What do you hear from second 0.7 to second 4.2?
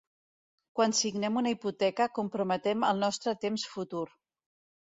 Quan signem una hipoteca comprometem el nostre temps futur.